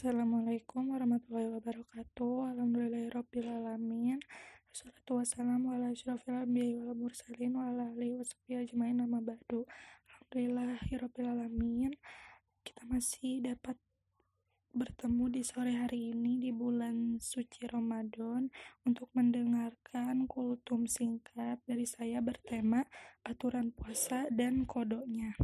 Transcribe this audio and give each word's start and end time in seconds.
Assalamualaikum 0.00 0.96
warahmatullahi 0.96 1.60
wabarakatuh. 1.60 2.56
Alhamdulillahirrabbilalamin. 2.56 4.16
Wassalatu 4.72 5.20
wassalamu 5.20 5.76
ala 5.76 5.92
asyrafil 5.92 6.40
anbiya'i 6.40 6.80
wal 6.80 6.96
mursalin 6.96 7.52
wa 7.52 7.68
ala 7.68 7.92
alihi 7.92 8.16
washabihi 8.16 8.64
ajmain 8.64 8.96
nama 8.96 9.20
ba'du. 9.20 9.68
Alhamdulillahirrabbilalamin. 10.08 12.00
Kita 12.64 12.88
masih 12.88 13.44
dapat 13.44 13.76
bertemu 14.72 15.36
di 15.36 15.44
sore 15.44 15.76
hari 15.76 16.16
ini 16.16 16.40
di 16.40 16.48
bulan 16.48 17.20
suci 17.20 17.68
Ramadan 17.68 18.48
untuk 18.88 19.12
mendengarkan 19.12 20.24
kultum 20.24 20.88
singkat 20.88 21.60
dari 21.68 21.84
saya 21.84 22.24
bertema 22.24 22.88
aturan 23.20 23.68
puasa 23.76 24.32
dan 24.32 24.64
kodonya. 24.64 25.36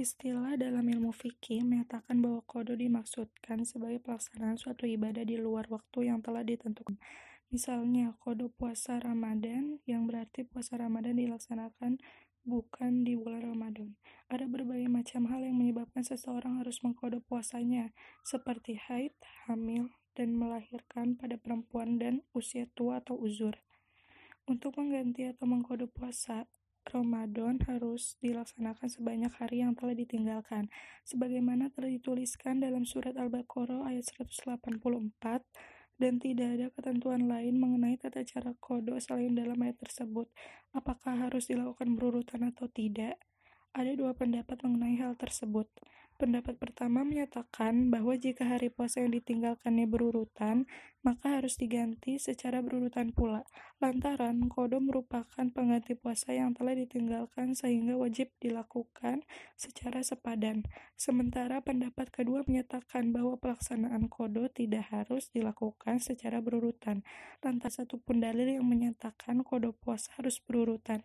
Istilah 0.00 0.56
dalam 0.56 0.88
ilmu 0.88 1.12
fikih 1.12 1.60
menyatakan 1.60 2.24
bahwa 2.24 2.40
kodo 2.48 2.72
dimaksudkan 2.72 3.68
sebagai 3.68 4.00
pelaksanaan 4.00 4.56
suatu 4.56 4.88
ibadah 4.88 5.28
di 5.28 5.36
luar 5.36 5.68
waktu 5.68 6.08
yang 6.08 6.24
telah 6.24 6.40
ditentukan. 6.40 6.96
Misalnya, 7.52 8.16
kodo 8.16 8.48
puasa 8.48 8.96
Ramadan, 8.96 9.76
yang 9.84 10.08
berarti 10.08 10.48
puasa 10.48 10.80
Ramadan 10.80 11.20
dilaksanakan 11.20 12.00
bukan 12.48 13.04
di 13.04 13.12
bulan 13.12 13.52
Ramadan. 13.52 14.00
Ada 14.32 14.48
berbagai 14.48 14.88
macam 14.88 15.28
hal 15.28 15.44
yang 15.44 15.60
menyebabkan 15.60 16.00
seseorang 16.00 16.64
harus 16.64 16.80
mengkodo 16.80 17.20
puasanya, 17.20 17.92
seperti 18.24 18.80
haid, 18.80 19.12
hamil, 19.44 19.92
dan 20.16 20.32
melahirkan 20.32 21.12
pada 21.20 21.36
perempuan 21.36 22.00
dan 22.00 22.24
usia 22.32 22.64
tua 22.72 23.04
atau 23.04 23.20
uzur. 23.20 23.52
Untuk 24.48 24.80
mengganti 24.80 25.28
atau 25.28 25.44
mengkodo 25.44 25.92
puasa, 25.92 26.48
Ramadan 26.88 27.60
harus 27.68 28.16
dilaksanakan 28.24 28.88
sebanyak 28.88 29.32
hari 29.36 29.60
yang 29.60 29.76
telah 29.76 29.92
ditinggalkan, 29.92 30.72
sebagaimana 31.04 31.68
telah 31.70 31.92
dituliskan 31.92 32.64
dalam 32.64 32.88
surat 32.88 33.14
Al-Baqarah 33.14 33.84
ayat 33.84 34.08
184, 34.08 35.44
dan 36.00 36.16
tidak 36.16 36.48
ada 36.56 36.66
ketentuan 36.72 37.28
lain 37.28 37.60
mengenai 37.60 38.00
tata 38.00 38.24
cara 38.24 38.56
kodo 38.56 38.96
selain 38.96 39.36
dalam 39.36 39.60
ayat 39.60 39.76
tersebut. 39.76 40.32
Apakah 40.72 41.28
harus 41.28 41.52
dilakukan 41.52 41.92
berurutan 41.92 42.48
atau 42.48 42.72
tidak? 42.72 43.20
Ada 43.76 43.94
dua 43.94 44.16
pendapat 44.16 44.64
mengenai 44.64 44.96
hal 44.98 45.14
tersebut. 45.20 45.68
Pendapat 46.20 46.60
pertama 46.60 47.00
menyatakan 47.00 47.88
bahwa 47.88 48.12
jika 48.12 48.44
hari 48.44 48.68
puasa 48.68 49.00
yang 49.00 49.16
ditinggalkannya 49.16 49.88
berurutan, 49.88 50.68
maka 51.00 51.40
harus 51.40 51.56
diganti 51.56 52.20
secara 52.20 52.60
berurutan 52.60 53.08
pula. 53.16 53.48
Lantaran 53.80 54.52
kodo 54.52 54.84
merupakan 54.84 55.48
pengganti 55.48 55.96
puasa 55.96 56.36
yang 56.36 56.52
telah 56.52 56.76
ditinggalkan 56.76 57.56
sehingga 57.56 57.96
wajib 57.96 58.28
dilakukan 58.36 59.24
secara 59.56 60.04
sepadan. 60.04 60.68
Sementara 60.92 61.64
pendapat 61.64 62.12
kedua 62.12 62.44
menyatakan 62.44 63.16
bahwa 63.16 63.40
pelaksanaan 63.40 64.12
kodo 64.12 64.44
tidak 64.52 64.92
harus 64.92 65.32
dilakukan 65.32 66.04
secara 66.04 66.44
berurutan. 66.44 67.00
Lantas 67.40 67.80
satupun 67.80 68.20
dalil 68.20 68.60
yang 68.60 68.68
menyatakan 68.68 69.40
kodo 69.40 69.72
puasa 69.72 70.20
harus 70.20 70.36
berurutan. 70.44 71.00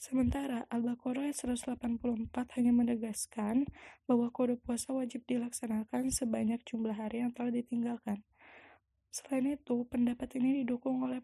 Sementara 0.00 0.64
Al-Baqarah 0.72 1.28
184 1.28 1.76
hanya 2.56 2.72
menegaskan 2.72 3.68
bahwa 4.08 4.32
kode 4.32 4.56
puasa 4.56 4.96
wajib 4.96 5.28
dilaksanakan 5.28 6.08
sebanyak 6.08 6.64
jumlah 6.64 6.96
hari 6.96 7.20
yang 7.20 7.36
telah 7.36 7.52
ditinggalkan. 7.52 8.24
Selain 9.12 9.60
itu, 9.60 9.84
pendapat 9.92 10.40
ini 10.40 10.64
didukung 10.64 11.04
oleh 11.04 11.20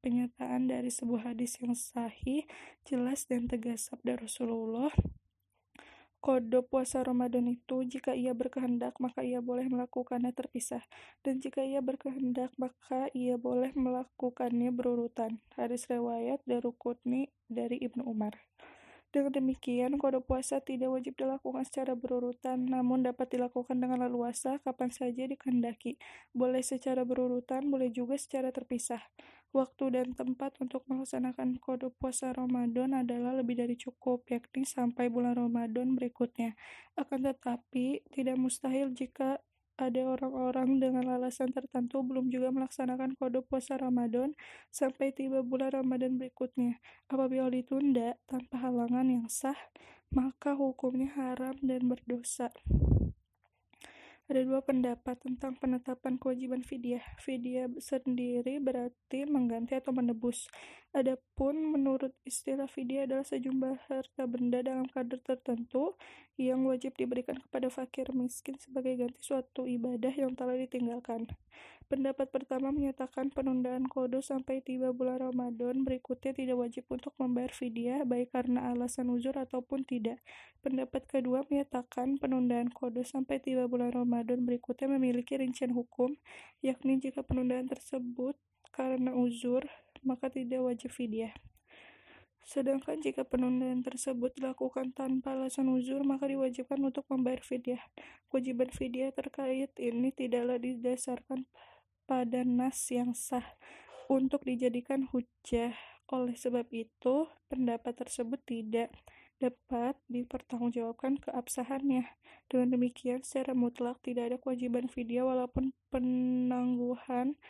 penyataan 0.00 0.72
dari 0.72 0.88
sebuah 0.88 1.36
hadis 1.36 1.60
yang 1.60 1.76
sahih, 1.76 2.48
jelas 2.88 3.28
dan 3.28 3.44
tegas 3.44 3.92
sabda 3.92 4.16
Rasulullah 4.16 4.88
Kode 6.24 6.64
puasa 6.64 7.04
Ramadan 7.04 7.52
itu, 7.52 7.84
jika 7.84 8.16
ia 8.16 8.32
berkehendak, 8.32 8.96
maka 8.96 9.20
ia 9.20 9.44
boleh 9.44 9.68
melakukannya 9.68 10.32
terpisah, 10.32 10.80
dan 11.20 11.36
jika 11.36 11.60
ia 11.60 11.84
berkehendak, 11.84 12.48
maka 12.56 13.12
ia 13.12 13.36
boleh 13.36 13.76
melakukannya 13.76 14.72
berurutan. 14.72 15.44
Hadis 15.52 15.84
riwayat 15.84 16.40
Darukutni 16.48 17.28
dari 17.44 17.76
Ibnu 17.76 18.08
Umar. 18.08 18.40
Dengan 19.14 19.30
demikian, 19.30 19.94
kode 19.94 20.18
puasa 20.26 20.58
tidak 20.58 20.90
wajib 20.90 21.14
dilakukan 21.14 21.62
secara 21.62 21.94
berurutan, 21.94 22.66
namun 22.66 23.06
dapat 23.06 23.30
dilakukan 23.30 23.78
dengan 23.78 24.02
leluasa 24.02 24.58
kapan 24.58 24.90
saja 24.90 25.30
dikehendaki. 25.30 26.02
Boleh 26.34 26.66
secara 26.66 27.06
berurutan, 27.06 27.70
boleh 27.70 27.94
juga 27.94 28.18
secara 28.18 28.50
terpisah. 28.50 29.06
Waktu 29.54 29.94
dan 29.94 30.18
tempat 30.18 30.58
untuk 30.58 30.82
melaksanakan 30.90 31.62
kode 31.62 31.94
puasa 31.94 32.34
Ramadan 32.34 32.90
adalah 32.90 33.38
lebih 33.38 33.54
dari 33.54 33.78
cukup, 33.78 34.26
yakni 34.26 34.66
sampai 34.66 35.06
bulan 35.06 35.38
Ramadan 35.38 35.94
berikutnya. 35.94 36.58
Akan 36.98 37.22
tetapi, 37.22 38.02
tidak 38.10 38.34
mustahil 38.34 38.90
jika 38.90 39.38
ada 39.74 40.06
orang-orang 40.06 40.78
dengan 40.78 41.18
alasan 41.18 41.50
tertentu 41.50 42.06
belum 42.06 42.30
juga 42.30 42.54
melaksanakan 42.54 43.18
kode 43.18 43.42
puasa 43.42 43.74
Ramadan 43.74 44.38
sampai 44.70 45.10
tiba 45.10 45.42
bulan 45.42 45.82
Ramadan 45.82 46.14
berikutnya. 46.14 46.78
Apabila 47.10 47.50
ditunda 47.50 48.14
tanpa 48.30 48.62
halangan 48.62 49.06
yang 49.10 49.26
sah, 49.26 49.58
maka 50.14 50.54
hukumnya 50.54 51.10
haram 51.18 51.58
dan 51.58 51.90
berdosa. 51.90 52.54
Ada 54.24 54.40
dua 54.40 54.64
pendapat 54.64 55.20
tentang 55.20 55.52
penetapan 55.60 56.16
kewajiban 56.16 56.64
fidyah. 56.64 57.04
Fidyah 57.20 57.68
sendiri 57.76 58.56
berarti 58.56 59.28
mengganti 59.28 59.76
atau 59.76 59.92
menebus. 59.92 60.48
Adapun 60.96 61.76
menurut 61.76 62.16
istilah 62.24 62.64
fidyah 62.64 63.04
adalah 63.04 63.28
sejumlah 63.28 63.84
harta 63.84 64.24
benda 64.24 64.64
dalam 64.64 64.88
kadar 64.88 65.20
tertentu 65.20 65.92
yang 66.40 66.64
wajib 66.64 66.96
diberikan 66.96 67.36
kepada 67.36 67.68
fakir 67.68 68.08
miskin 68.16 68.56
sebagai 68.56 68.96
ganti 68.96 69.20
suatu 69.20 69.68
ibadah 69.68 70.16
yang 70.16 70.32
telah 70.32 70.56
ditinggalkan. 70.56 71.28
Pendapat 71.94 72.26
pertama 72.34 72.74
menyatakan 72.74 73.30
penundaan 73.30 73.86
kodo 73.86 74.18
sampai 74.18 74.58
tiba 74.66 74.90
bulan 74.90 75.30
Ramadan 75.30 75.86
berikutnya 75.86 76.34
tidak 76.34 76.58
wajib 76.58 76.90
untuk 76.90 77.14
membayar 77.22 77.54
fidyah 77.54 78.02
baik 78.02 78.34
karena 78.34 78.74
alasan 78.74 79.14
uzur 79.14 79.38
ataupun 79.38 79.86
tidak. 79.86 80.18
Pendapat 80.58 81.06
kedua 81.06 81.46
menyatakan 81.46 82.18
penundaan 82.18 82.74
kodo 82.74 83.06
sampai 83.06 83.38
tiba 83.38 83.70
bulan 83.70 83.94
Ramadan 83.94 84.42
berikutnya 84.42 84.90
memiliki 84.90 85.38
rincian 85.38 85.70
hukum, 85.70 86.18
yakni 86.66 86.98
jika 86.98 87.22
penundaan 87.22 87.70
tersebut 87.70 88.34
karena 88.74 89.14
uzur, 89.14 89.62
maka 90.02 90.26
tidak 90.34 90.66
wajib 90.66 90.90
fidyah. 90.90 91.30
Sedangkan 92.42 92.98
jika 93.06 93.22
penundaan 93.22 93.86
tersebut 93.86 94.34
dilakukan 94.34 94.90
tanpa 94.98 95.38
alasan 95.38 95.70
uzur, 95.70 96.02
maka 96.02 96.26
diwajibkan 96.26 96.82
untuk 96.82 97.06
membayar 97.06 97.38
fidyah. 97.38 97.86
Kewajiban 98.26 98.74
fidyah 98.74 99.14
terkait 99.14 99.70
ini 99.78 100.10
tidaklah 100.10 100.58
didasarkan 100.58 101.46
pada 102.04 102.44
nas 102.44 102.78
yang 102.92 103.16
sah 103.16 103.44
untuk 104.08 104.44
dijadikan 104.44 105.08
hujah. 105.10 105.72
Oleh 106.12 106.36
sebab 106.36 106.68
itu, 106.70 107.28
pendapat 107.48 107.96
tersebut 107.96 108.40
tidak 108.44 108.92
dapat 109.40 109.96
dipertanggungjawabkan 110.12 111.18
keabsahannya. 111.20 112.04
Dengan 112.46 112.68
demikian, 112.76 113.24
secara 113.24 113.56
mutlak 113.56 113.98
tidak 114.04 114.32
ada 114.32 114.36
kewajiban 114.36 114.86
fidyah 114.86 115.24
walaupun 115.24 115.72
penangguhan 115.88 117.40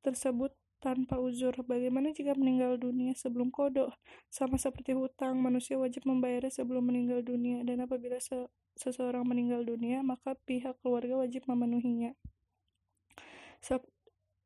tersebut 0.00 0.56
tanpa 0.80 1.20
uzur. 1.20 1.52
Bagaimana 1.68 2.10
jika 2.16 2.32
meninggal 2.32 2.80
dunia 2.80 3.12
sebelum 3.12 3.52
kodok? 3.52 3.92
Sama 4.32 4.56
seperti 4.56 4.96
hutang, 4.96 5.36
manusia 5.38 5.76
wajib 5.76 6.08
membayarnya 6.08 6.50
sebelum 6.50 6.88
meninggal 6.88 7.20
dunia, 7.20 7.60
dan 7.62 7.84
apabila 7.84 8.16
se 8.16 8.48
seseorang 8.80 9.28
meninggal 9.28 9.60
dunia, 9.60 10.00
maka 10.00 10.32
pihak 10.48 10.80
keluarga 10.80 11.20
wajib 11.20 11.44
memenuhinya. 11.44 12.16
Sab 13.60 13.84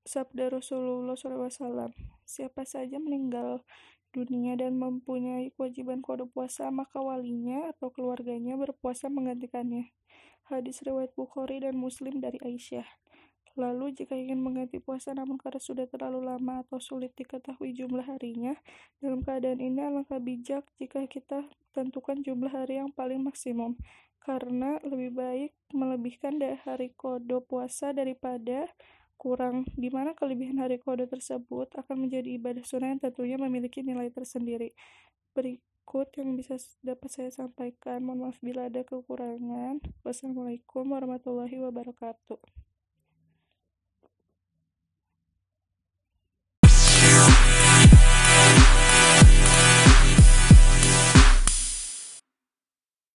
sabda 0.03 0.51
Rasulullah 0.51 1.15
SAW, 1.15 1.95
siapa 2.27 2.67
saja 2.67 2.99
meninggal 2.99 3.63
dunia 4.11 4.55
dan 4.55 4.75
mempunyai 4.79 5.55
kewajiban 5.55 6.03
kodok 6.03 6.35
puasa, 6.35 6.71
maka 6.75 6.99
walinya 6.99 7.71
atau 7.71 7.95
keluarganya 7.95 8.59
berpuasa 8.59 9.07
menggantikannya. 9.11 9.91
Hadis 10.51 10.83
riwayat 10.83 11.15
Bukhari 11.15 11.63
dan 11.63 11.79
Muslim 11.79 12.21
dari 12.21 12.37
Aisyah. 12.43 12.85
Lalu 13.55 13.95
jika 13.95 14.19
ingin 14.19 14.43
mengganti 14.43 14.83
puasa 14.83 15.15
namun 15.15 15.39
karena 15.39 15.63
sudah 15.63 15.87
terlalu 15.87 16.27
lama 16.27 16.67
atau 16.67 16.83
sulit 16.83 17.15
diketahui 17.15 17.71
jumlah 17.71 18.03
harinya, 18.03 18.59
dalam 18.99 19.23
keadaan 19.23 19.63
ini 19.63 19.79
alangkah 19.79 20.19
bijak 20.19 20.67
jika 20.75 21.07
kita 21.07 21.47
tentukan 21.71 22.19
jumlah 22.19 22.51
hari 22.51 22.83
yang 22.83 22.91
paling 22.91 23.23
maksimum, 23.23 23.79
karena 24.19 24.83
lebih 24.83 25.15
baik 25.15 25.51
melebihkan 25.71 26.43
dari 26.43 26.59
hari 26.67 26.91
kodo 26.99 27.47
puasa 27.47 27.95
daripada 27.95 28.67
kurang, 29.17 29.65
di 29.75 29.89
mana 29.89 30.13
kelebihan 30.13 30.61
hari 30.61 30.77
kodo 30.83 31.07
tersebut 31.07 31.71
akan 31.75 32.07
menjadi 32.07 32.35
ibadah 32.37 32.65
sunnah 32.67 32.93
yang 32.93 33.01
tentunya 33.03 33.37
memiliki 33.39 33.81
nilai 33.81 34.11
tersendiri. 34.11 34.75
Berikut 35.33 36.09
yang 36.19 36.35
bisa 36.35 36.59
dapat 36.83 37.11
saya 37.11 37.31
sampaikan. 37.31 38.03
Mohon 38.03 38.31
maaf 38.31 38.39
bila 38.43 38.67
ada 38.69 38.83
kekurangan. 38.83 39.81
Wassalamualaikum 40.03 40.85
warahmatullahi 40.91 41.57
wabarakatuh. 41.63 42.74